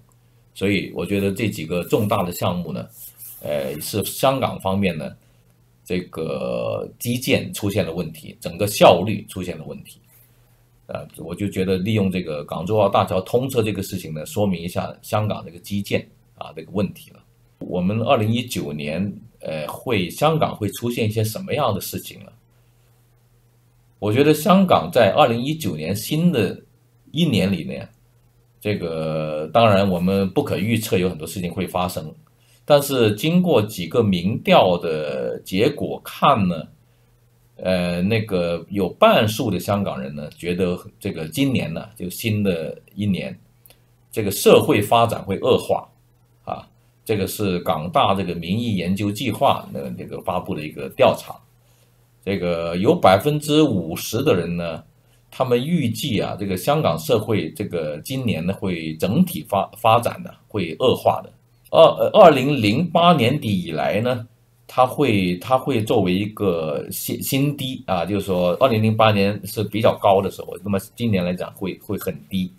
[0.53, 2.87] 所以我觉得这几个重大的项目呢，
[3.41, 5.15] 呃，是香港方面呢。
[5.89, 10.01] 这个基建出现了问题，整个效率出现了问题。
[10.87, 17.23] 呃，我就觉得利用这个港珠澳大桥通车这个事情呢，说明一下香港这个基建啊这个问题了。
[17.59, 22.33] 我们二零一九年，呃，会香港会出现一些什么样的事情呢？
[23.97, 26.61] 我觉得香港在二零一九年新的
[27.11, 27.87] 一年里面，
[28.59, 32.13] 这个当然我们不可预测，有很多事情会发生。
[32.65, 36.67] 但是经过几个民调的结果看呢，
[37.55, 43.39] 呃，那个有半数的香港人呢觉得这个今年呢就新的一年，
[44.11, 45.87] 这个社会发展会恶化，
[46.43, 46.67] 啊，
[47.05, 51.35] 这个是港大这个民意研究计划的那个发布的一个调查，
[52.25, 54.83] 这个有百分之五十的人呢，
[55.38, 61.31] 他们预计啊，这个香港社会这个今年呢会整体发发展的会恶化的。
[61.69, 61.79] 二
[62.11, 64.27] 二零零八年底以来呢，
[64.65, 72.51] 它会它会作为一个新新低啊，就是说二零零八年是比较高的时候，那么今年来讲会会很低。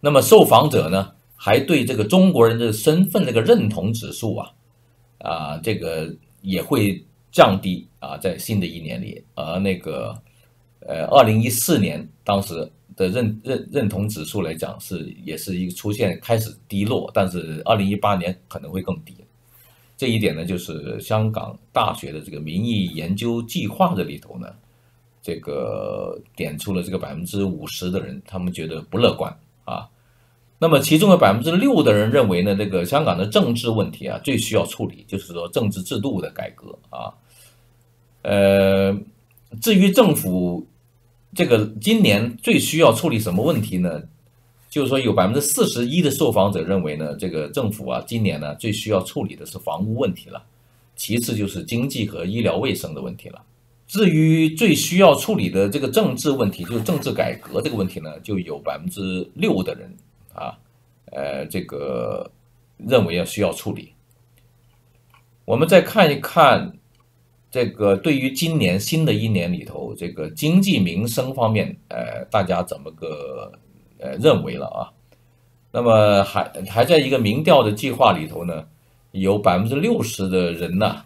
[0.00, 4.50] 那么受访者呢，还对这个中国人的身份这个认同指数啊，
[5.18, 6.12] 啊这个
[6.42, 7.00] 也会
[7.30, 10.20] 降低啊，在新的一年里，而那个
[10.90, 12.70] 呃二零一四年当时。
[12.96, 19.14] 的认认认同指数来讲是也是一个出现开始低落，但是二零一八年可能会更低。
[19.96, 24.48] 这一点呢，就是香港大学的这个民意研究计划这里头呢，
[25.22, 29.34] 这个点出了这个百分之五十的人，他们觉得不乐观
[29.64, 29.88] 啊。
[30.58, 37.14] 那么其中的百分之六的人认为呢，这个香港的政治问题啊最需要处理，就是说政治制度的改革啊。
[38.22, 38.94] 呃，
[39.62, 40.66] 至于政府。
[41.34, 44.02] 这个今年最需要处理什么问题呢？
[44.68, 50.44] 就是说，有百分之四十一的受访者认为呢，这个政府啊，今年呢最需要处理的是房屋问题了，
[50.94, 53.42] 其次就是经济和医疗卫生的问题了。
[53.86, 59.92] 至于最需要处理的这个政治问题，就是政治改革这个问题呢，就有百分之六的人
[60.32, 60.56] 啊，
[61.12, 62.30] 呃，这个
[62.76, 63.92] 认为要需要处理。
[65.44, 66.72] 我们再看一看。
[67.50, 73.50] 这个对于今年新的一年里头，这个经济民生方面，呃，大家怎么个
[73.98, 74.86] 呃认为了啊？
[75.72, 78.64] 那么还还在一个民调的计划里头呢，
[79.10, 81.04] 有百分之六十的人呢，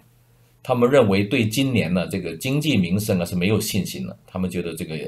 [0.62, 4.99] 他们认为对今年呢这个经济民生啊是没有信心的，他们觉得这个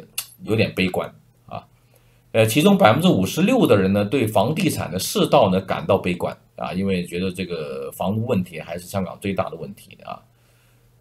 [0.43, 1.07] 有点悲观
[1.47, 1.62] 啊。
[2.32, 10.18] 呃，其中百分之五十六的人呢对房地产的市道呢感到悲观啊，因为觉得这个房屋问题还是香港最大的问题啊。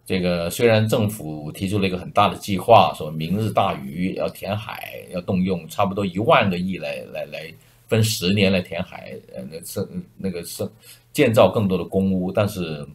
[0.06, 7.52] 这个虽然政府提出了一个很大的计划，说明日大屿要填海，要动用差不多一万个亿来来来
[7.88, 10.66] 分十年来填海，呃，那是那个是
[11.12, 12.86] 建造更多的公屋，但是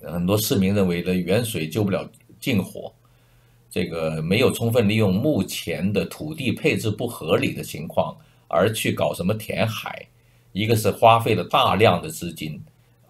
[0.00, 2.90] 很多市民认为呢，远水救不了近火，
[3.68, 8.16] 这个没有充分利用目前的土地配置不合理的情况，
[8.48, 10.06] 而去搞什么填海，
[10.52, 12.58] 一个是花费了大量的资金。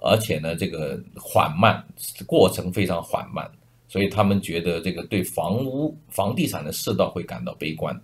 [0.00, 1.84] 而且呢，这个缓慢
[2.26, 3.50] 过程非常缓慢，
[3.88, 7.94] 所以他们觉得这个对房屋、房地产的世道会感到悲观，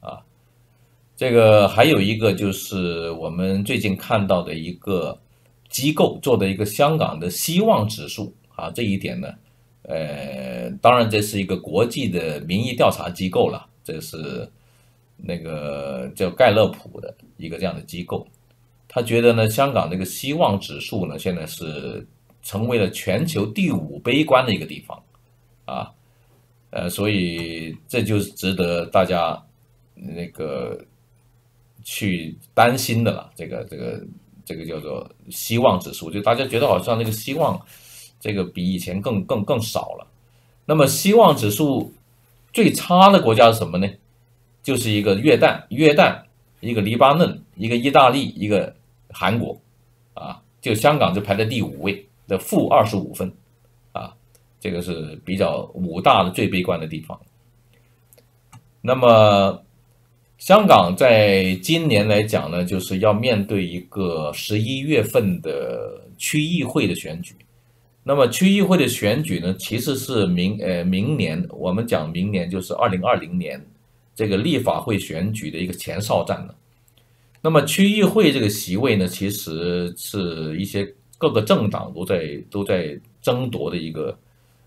[0.00, 0.20] 啊，
[1.16, 5.18] 这个还有一个就是我们最近看到的一个
[5.68, 9.28] 机构做的一个香港的希望指数啊，这一点呢，
[9.82, 14.48] 呃，当然这是一个国际的民意调查机构了，这是
[15.16, 18.26] 那个叫盖勒普的一个这样的机构。
[18.94, 22.06] 他觉得呢，香港这个希望指数呢，现在是
[22.42, 25.02] 成为了全球第五悲观的一个地方，
[25.64, 25.90] 啊，
[26.68, 29.42] 呃，所以这就是值得大家
[29.94, 30.78] 那个
[31.82, 33.30] 去担心的了。
[33.34, 34.04] 这个这个
[34.44, 37.58] 这个叫做希望指数，就大家觉得好像这个希望
[38.20, 40.06] 这个比以前更更更少了。
[40.66, 41.90] 那么希望指数
[42.52, 43.88] 最差的国家是什么呢？
[44.62, 46.20] 就是一个约旦，约旦，
[46.60, 48.74] 一个黎巴嫩，一个意大利，一个。
[49.12, 49.60] 韩国，
[50.14, 53.32] 啊，就香港就排在第五位的负二十五分，
[53.92, 54.14] 啊，
[54.58, 57.18] 这个是比较五大的最悲观的地方。
[58.80, 59.62] 那么，
[60.38, 67.34] 香港在今年来讲呢，就是要面对一个十一月份的区议会的选举。
[68.02, 73.64] 那么区议会的选举呢，其实是明呃明年，我们讲明年就是二零二零年
[74.16, 76.54] 这个立法会选举的一个前哨战了。
[77.42, 80.86] 那么区议会这个席位呢，其实是一些
[81.18, 84.16] 各个政党都在都在争夺的一个，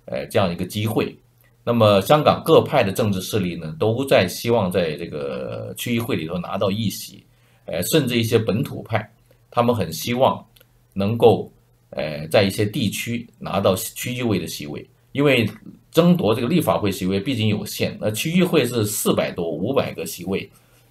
[0.05, 1.15] 呃，这样一个机会。
[1.63, 7.23] 那么香港各派的政治势力呢，都在希望在这个区议会里头拿到议席，
[7.65, 9.09] 呃，甚至一些本土派，
[9.49, 10.45] 他们很希望
[10.93, 11.49] 能够，
[11.91, 14.85] 呃，在一些地区拿到区议会的席位。
[15.13, 15.49] 因为
[15.91, 20.47] 争夺这个立法会席位毕竟有限，那区议会是四百多五百个席位，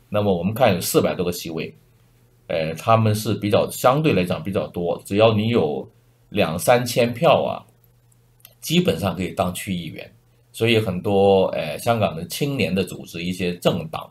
[0.09, 1.75] 那么我们看有四百多个席位，
[2.47, 5.89] 呃，他们是比较相对来讲比较多，只要你有
[6.29, 7.63] 两三千票啊，
[8.61, 10.11] 基本上可以当区议员。
[10.53, 14.09] 所以很多呃香港的青年的组织，一些政党，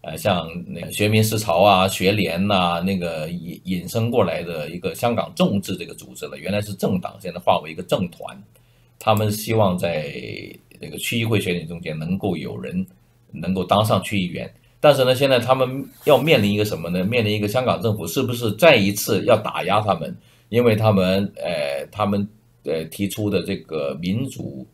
[0.00, 8.36] 呃像那个学民思潮啊、学联呐，那个引引申过来的一个香港众志这个组织了，原来是政党，现在化为一个政团，
[8.98, 10.12] 他们希望在
[10.80, 12.84] 这个区议会选举中间能够有人
[13.30, 14.52] 能够当上区议员，
[14.84, 17.02] 但是呢，现在他们要面临一个什么呢？
[17.04, 20.14] 面临一个香港政府是不是再一次要打压他们？
[20.50, 22.28] 因为他们呃他们
[22.64, 24.66] 呃提出的这个民主。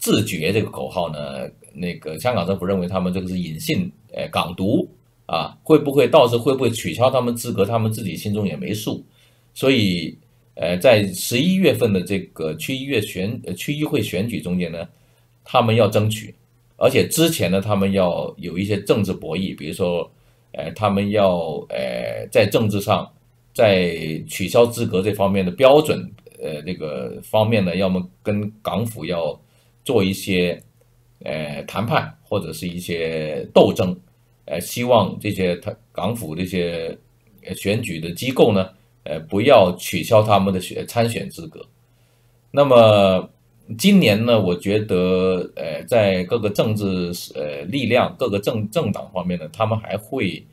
[0.00, 4.88] 自觉这个口号呢，那个香港政府认为他们这个是隐性，呃，港独
[5.26, 9.04] 啊，会不会到时会不会取消他们资格，他们自己心中也没数。
[9.52, 10.16] 所以，
[10.54, 14.88] 呃，在十一月份的这个区议会选，区议会选举中间呢，
[15.44, 16.34] 他们要争取，
[16.76, 20.10] 而且之前呢，他们要有一些政治博弈，比如说，
[20.52, 23.10] 呃，他们要，呃，在政治上，
[23.54, 23.94] 在
[24.28, 25.98] 取消资格这方面的标准，
[26.42, 29.38] 呃，那个方面呢，要么跟港府要。
[29.84, 30.62] 做一些
[31.24, 33.98] 呃谈判或者是一些斗争，
[34.44, 36.96] 呃，希望这些他港府这些
[37.56, 38.68] 选举的机构呢，
[39.02, 41.66] 呃，不要取消他们的选参选资格。
[42.52, 43.28] 那么
[43.76, 50.44] 今年呢，我觉得呃，在各个政治呃力量、各个政政党方面呢，他们还会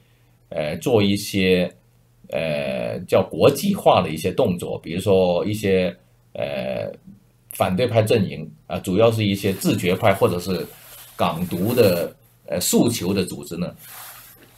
[0.50, 1.74] 呃做一些
[2.30, 5.96] 呃叫国际化的一些动作，比如说一些
[6.34, 6.92] 呃。
[7.54, 10.66] 反对派阵营啊，主要是一些自觉派或者是
[11.18, 12.16] 港独的
[12.46, 13.76] 呃诉求的组织呢，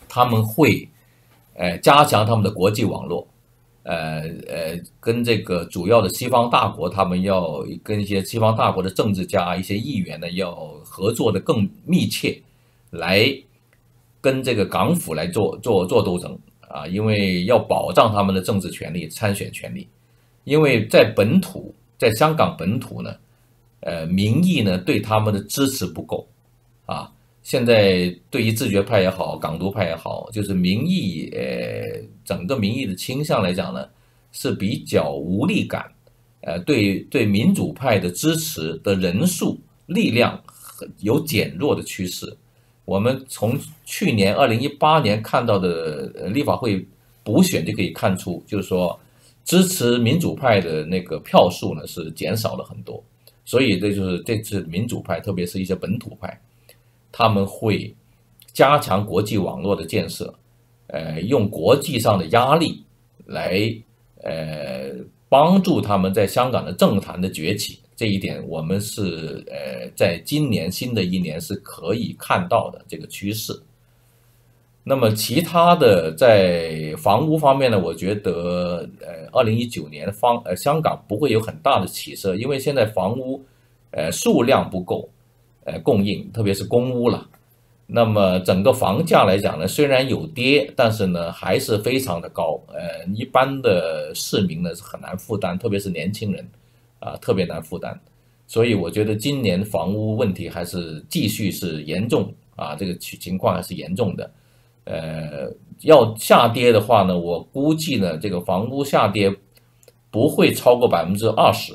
[0.09, 0.87] 他们会
[1.55, 3.25] 呃加强他们的国际网络，
[3.83, 10.53] 呃呃跟这个主要的西方大国，他们要跟一些西方大国的政治家、一些议员呢，要
[10.83, 12.41] 合作的更密切，
[12.89, 13.25] 来
[14.19, 19.87] 跟这个港府来做做做斗争啊，因为要保障他们的政治权利、参选权利，
[20.43, 21.73] 因为在本土。
[22.01, 23.13] 在香港本土呢，
[23.81, 26.27] 呃，民意呢对他们的支持不够，
[26.87, 27.11] 啊，
[27.51, 33.85] 现在对于自觉派也好，港独派也好，就是民意，呃，整个民意的倾向来讲呢，
[34.31, 35.83] 是比较无力感，
[36.43, 40.41] 呃，对对民主派的支持的人数力量
[40.99, 42.33] 有减弱的趋势。
[42.85, 46.87] 我们从去年二零一八年看到的立法会
[47.21, 48.97] 补选就可以看出，就是说。
[49.43, 53.03] 支持民主派的那个票数呢是减少了很多，
[53.43, 56.39] 所以这就是这次民主派，特别是一些本土派，
[57.11, 57.93] 他们会
[58.53, 60.33] 加强国际网络的建设，
[60.87, 62.83] 呃，用国际上的压力
[63.25, 63.73] 来
[64.23, 64.91] 呃
[65.29, 67.79] 帮助他们在香港的政坛的崛起。
[67.95, 73.53] 这一点我们是呃在今年新的一年是可以看到的这个趋势。
[74.83, 83.39] 那么其他的在房屋方面呢，我觉得呃，二零一九年方呃香港不会有很大的起色，因为现在房屋
[83.91, 85.07] 呃数量不够，
[85.65, 87.27] 呃供应特别是公屋了。
[87.93, 96.47] 那么整个房价来讲呢，虽然有跌，但是呢还是非常的高，呃一般的市民呢是很难负担，特别是年轻人
[96.99, 97.99] 啊特别难负担。
[98.47, 104.31] 所以我觉得今年房屋问题还是继续是严重啊，这个情情况还是严重的。
[104.85, 105.51] 呃，
[105.81, 109.33] 要下跌的话呢，我估计呢，这个房屋下跌
[110.09, 111.73] 不会超过百分之二十。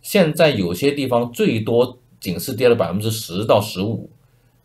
[0.00, 4.08] 现在有些地方最多仅是跌了百分之十到十五。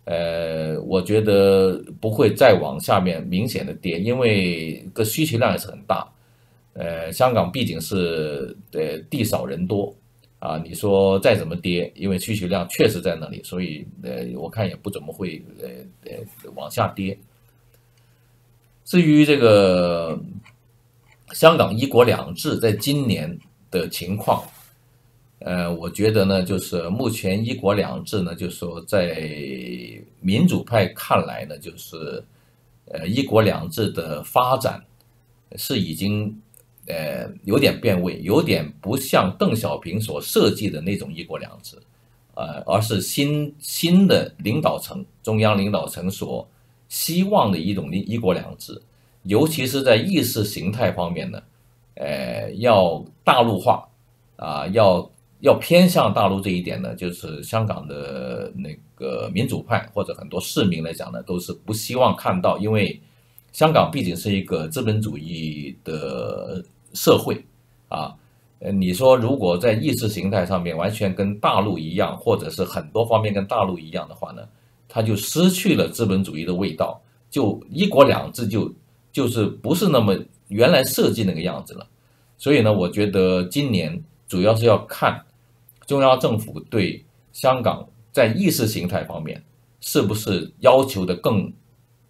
[0.06, 6.06] 呃，我觉得不会再往下面明显的跌，因为个需求量也是很大。
[6.74, 9.96] 呃，香港毕竟是呃地少人多
[10.40, 15.70] 啊，你说再怎么跌，因为需求量确实在那里，所以呃，我看也不怎么会呃
[16.12, 17.18] 呃往下跌。
[18.84, 20.20] 至于这个
[21.32, 23.40] 香港“一国两制”在今年
[23.72, 24.44] 的情况，
[25.46, 29.22] 呃，我觉得呢，就是目前“一国两制”呢，就是说在
[30.22, 32.24] 民主派看来呢，就是
[32.86, 34.82] 呃“一国两制”的发展
[35.58, 36.34] 是已经
[36.88, 41.78] 呃有点变味，有点不像邓小平所设计的那种“一国两制”，
[42.36, 46.48] 呃，而是新新的领导层、中央领导层所。
[46.90, 48.80] 希望的一种一一国两制，
[49.24, 51.42] 尤其是在意识形态方面呢，
[51.96, 53.84] 呃，要大陆化
[54.36, 55.10] 啊，要
[55.44, 62.98] 要偏向大陆这一点呢，就是香港的那个民主派或者很多市民来讲呢，都是不希望看到，因为
[63.52, 66.64] 香港毕竟是一个资本主义的
[66.94, 67.44] 社会
[67.90, 68.16] 啊，
[68.60, 74.48] 呃，你说如果在意识形态上面完全跟大陆一样，或者是很多方面跟大陆一样的话呢，
[74.88, 78.74] 它就失去了资本主义的味道，就一国两制就
[79.12, 80.18] 就是不是那么
[80.48, 81.86] 原来设计那个样子了。
[82.38, 85.22] 所以呢，我觉得今年主要是要看
[85.86, 89.44] 中央政府对香港在意识形态方面
[89.82, 91.52] 是不是要求的更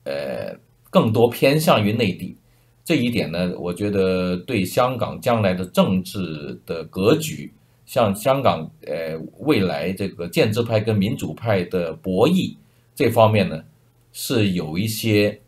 [0.04, 0.56] 呃
[0.90, 2.38] 更多偏向于内地。
[2.86, 7.54] 这一点呢，我觉得对香港将来的政治的格局，
[7.86, 12.58] 像香港呃未来这个建制派跟民主派的博弈
[12.94, 13.64] 这方面呢，
[14.12, 15.40] 是有一些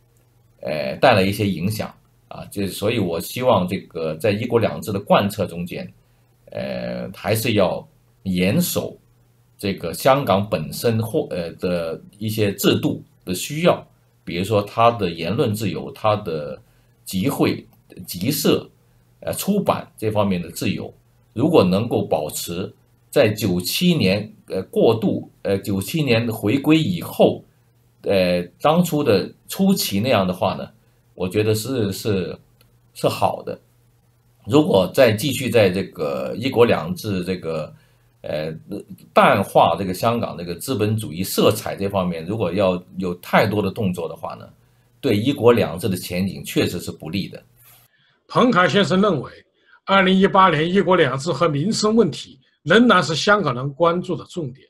[0.62, 1.94] 呃带来一些影响
[2.30, 2.46] 啊。
[2.50, 5.86] 这所以，我希望这个在一国两制的贯彻中间，
[6.52, 7.86] 呃，还是要
[8.26, 8.96] 严守
[9.58, 13.84] 这个香港本身或呃的一些制度的需要，
[14.24, 16.62] 比如说它的言论自由，它的。
[17.06, 17.64] 集会、
[18.08, 18.68] 集社、
[19.20, 20.92] 呃出版这方面的自由，
[21.34, 22.74] 如果能够保持
[23.12, 27.44] 在九七年呃过渡呃九七年回归以后，
[28.02, 30.68] 呃当初的初期那样的话呢，
[31.14, 32.36] 我觉得是是
[32.96, 33.60] 是好的。
[34.48, 37.72] 如果再继续在这个一国两制这个
[38.28, 38.52] 呃
[39.14, 44.48] 淡化这个香港这个资本主义色彩这方面，如果要有太多的动作的话呢？
[45.02, 47.40] 对“一国两制”的前景确实是不利的。
[48.28, 49.32] 彭凯先生认为，
[49.86, 54.68] 二零一八年“一国两制”和民生问题仍然是香港人关注的重点，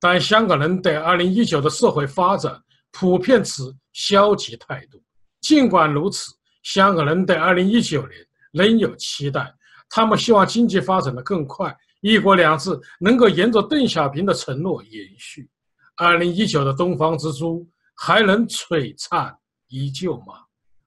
[0.00, 5.00] 但香港人对二零一九的社会发展普遍持消极态度。
[5.40, 6.32] 尽管如此，
[6.64, 8.12] 香港人对二零一九年
[8.50, 9.54] 仍有期待，
[9.88, 12.70] 他们希望经济发展的更快，“一国两制”
[13.00, 15.48] 能够沿着邓小平的承诺延续。
[15.96, 17.66] 二零一九的东方之珠
[17.96, 19.36] 还能璀璨。
[19.68, 20.34] 依旧吗？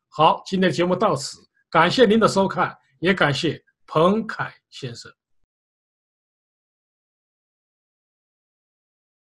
[0.08, 1.38] 好，今天节目到此，
[1.70, 5.19] 感谢您的收看，也感谢彭凯先生。